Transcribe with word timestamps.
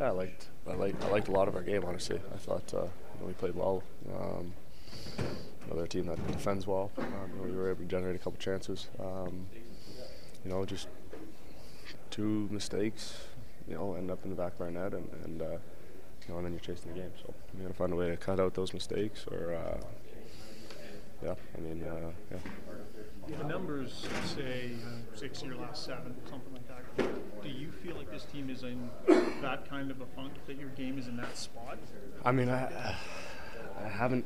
Yeah, 0.00 0.06
I 0.06 0.10
liked 0.12 0.46
I 0.66 0.72
liked 0.72 1.04
I 1.04 1.08
liked 1.08 1.28
a 1.28 1.30
lot 1.30 1.46
of 1.46 1.54
our 1.54 1.62
game. 1.62 1.84
Honestly, 1.84 2.18
I 2.32 2.38
thought 2.38 2.72
uh, 2.72 2.84
you 3.20 3.26
we 3.26 3.34
played 3.34 3.54
well. 3.54 3.82
Um, 4.08 4.54
you 5.18 5.24
know, 5.68 5.76
they're 5.76 5.84
a 5.84 5.88
team 5.88 6.06
that 6.06 6.26
defends 6.26 6.66
well. 6.66 6.90
Um, 6.96 7.06
you 7.36 7.42
we 7.42 7.54
were 7.54 7.68
able 7.68 7.82
to 7.82 7.84
generate 7.84 8.16
a 8.16 8.18
couple 8.18 8.38
chances. 8.38 8.88
Um, 8.98 9.46
you 10.42 10.50
know, 10.50 10.64
just 10.64 10.88
two 12.10 12.48
mistakes. 12.50 13.18
You 13.68 13.74
know, 13.74 13.92
end 13.94 14.10
up 14.10 14.24
in 14.24 14.30
the 14.30 14.36
back 14.36 14.54
of 14.54 14.62
our 14.62 14.70
net, 14.70 14.94
and, 14.94 15.06
and 15.22 15.42
uh, 15.42 15.44
you 15.44 16.28
know, 16.30 16.36
and 16.38 16.46
then 16.46 16.52
you're 16.52 16.60
chasing 16.60 16.94
the 16.94 16.98
game. 16.98 17.12
So 17.22 17.34
we 17.54 17.60
got 17.60 17.68
to 17.68 17.74
find 17.74 17.92
a 17.92 17.96
way 17.96 18.08
to 18.08 18.16
cut 18.16 18.40
out 18.40 18.54
those 18.54 18.72
mistakes, 18.72 19.26
or 19.30 19.52
uh, 19.52 19.76
yeah, 21.22 21.34
I 21.54 21.60
mean, 21.60 21.84
uh, 21.84 22.10
yeah. 22.30 23.36
The 23.36 23.44
numbers 23.44 24.06
say 24.24 24.72
uh, 24.82 25.14
six 25.14 25.42
your 25.42 25.56
last 25.56 25.84
seven, 25.84 26.16
something 26.28 26.54
like 26.54 26.66
that. 26.68 27.42
Do 27.42 27.50
you 27.50 27.70
feel 27.70 27.96
like 27.96 28.10
this 28.10 28.24
team 28.24 28.48
is 28.48 28.62
in 28.62 28.88
that 29.42 29.68
kind 29.68 29.90
of 29.90 30.00
a 30.00 30.06
funk 30.06 30.32
that 30.46 30.58
your 30.58 30.70
game 30.70 30.98
is 30.98 31.08
in 31.08 31.16
that 31.16 31.36
spot? 31.36 31.78
I 32.24 32.32
mean, 32.32 32.48
I, 32.48 32.94
I 33.82 33.88
haven't 33.88 34.24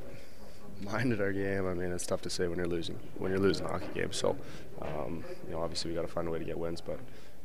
minded 0.81 1.21
our 1.21 1.33
game. 1.33 1.67
I 1.67 1.75
mean, 1.75 1.93
it's 1.93 2.07
tough 2.07 2.23
to 2.23 2.31
say 2.31 2.49
when 2.49 2.59
you're 2.59 2.67
losing 2.67 2.99
when 3.19 3.31
you're 3.31 3.41
losing 3.41 3.67
a 3.67 3.71
hockey 3.71 3.89
games. 3.95 4.17
So, 4.17 4.37
um, 4.83 5.25
you 5.47 5.53
know, 5.53 5.63
obviously 5.63 5.91
we 5.91 5.95
got 5.95 6.03
to 6.03 6.09
find 6.13 6.29
a 6.29 6.31
way 6.31 6.39
to 6.39 6.45
get 6.45 6.59
wins, 6.59 6.81
but 6.81 6.99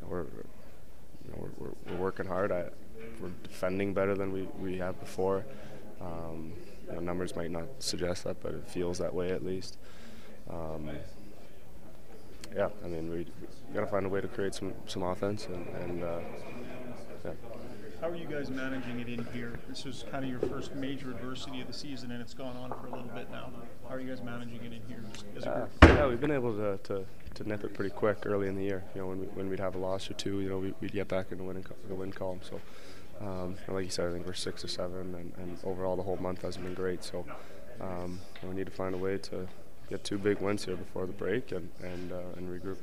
we're 0.07 0.23
you 0.23 1.31
know, 1.31 1.37
we're, 1.37 1.67
we're, 1.67 1.73
we're 1.87 2.01
working 2.01 2.25
hard. 2.25 2.51
I, 2.51 2.65
we're 3.21 3.31
defending 3.43 3.93
better 3.93 4.15
than 4.15 4.31
we, 4.31 4.43
we 4.59 4.77
have 4.77 4.99
before. 4.99 5.45
Um, 6.01 6.53
you 6.87 6.93
know, 6.93 6.99
numbers 7.01 7.35
might 7.35 7.51
not 7.51 7.67
suggest 7.79 8.23
that, 8.23 8.41
but 8.41 8.53
it 8.53 8.67
feels 8.67 8.97
that 8.99 9.13
way 9.13 9.31
at 9.31 9.45
least. 9.45 9.77
Um, 10.49 10.89
yeah, 12.55 12.69
I 12.83 12.87
mean, 12.87 13.09
we, 13.11 13.17
we 13.17 13.73
got 13.73 13.81
to 13.81 13.87
find 13.87 14.05
a 14.05 14.09
way 14.09 14.21
to 14.21 14.27
create 14.27 14.55
some, 14.55 14.73
some 14.87 15.03
offense, 15.03 15.45
and, 15.47 15.67
and 15.83 16.03
uh, 16.03 16.19
yeah. 17.25 17.31
How 18.01 18.07
are 18.07 18.15
you 18.15 18.27
guys 18.27 18.49
managing 18.49 18.99
it 19.01 19.09
in 19.09 19.25
here? 19.33 19.59
This 19.67 19.85
is 19.85 20.05
kind 20.09 20.23
of 20.23 20.31
your 20.31 20.39
first 20.39 20.73
major 20.73 21.11
adversity 21.11 21.59
of 21.59 21.67
the 21.67 21.73
season, 21.73 22.11
and 22.11 22.21
it's 22.21 22.33
gone 22.33 22.55
on 22.55 22.69
for 22.69 22.87
a 22.87 22.91
little 22.91 23.11
bit 23.13 23.29
now. 23.29 23.51
How 23.87 23.95
are 23.95 23.99
you 23.99 24.07
guys 24.07 24.23
managing 24.23 24.61
it 24.63 24.71
in 24.71 24.81
here 24.87 25.03
as 25.35 25.43
a 25.45 25.51
Uh, 25.51 25.67
yeah, 25.83 26.07
we've 26.07 26.21
been 26.21 26.31
able 26.31 26.55
to, 26.55 26.77
to, 26.83 27.05
to 27.35 27.43
nip 27.43 27.63
it 27.65 27.73
pretty 27.73 27.89
quick 27.89 28.19
early 28.25 28.47
in 28.47 28.55
the 28.55 28.63
year. 28.63 28.85
You 28.95 29.01
know, 29.01 29.07
when, 29.07 29.19
we, 29.19 29.25
when 29.27 29.49
we'd 29.49 29.59
have 29.59 29.75
a 29.75 29.77
loss 29.77 30.09
or 30.09 30.13
two, 30.13 30.39
you 30.39 30.49
know, 30.49 30.59
we, 30.59 30.73
we'd 30.79 30.93
get 30.93 31.09
back 31.09 31.31
in 31.31 31.39
the 31.39 31.61
co- 31.61 31.75
the 31.89 31.95
win 31.95 32.13
column. 32.13 32.39
So, 32.41 32.61
um, 33.19 33.57
like 33.67 33.83
you 33.83 33.91
said, 33.91 34.07
I 34.09 34.13
think 34.13 34.25
we're 34.25 34.33
six 34.33 34.63
or 34.63 34.69
seven, 34.69 35.13
and, 35.15 35.33
and 35.37 35.57
overall 35.65 35.97
the 35.97 36.03
whole 36.03 36.17
month 36.17 36.43
hasn't 36.43 36.63
been 36.63 36.75
great. 36.75 37.03
So, 37.03 37.25
um, 37.81 38.21
we 38.43 38.55
need 38.55 38.67
to 38.67 38.71
find 38.71 38.95
a 38.95 38.97
way 38.97 39.17
to 39.17 39.45
get 39.89 40.05
two 40.05 40.17
big 40.17 40.39
wins 40.39 40.63
here 40.63 40.77
before 40.77 41.05
the 41.05 41.11
break 41.11 41.51
and 41.51 41.69
and, 41.83 42.13
uh, 42.13 42.37
and 42.37 42.47
regroup. 42.47 42.77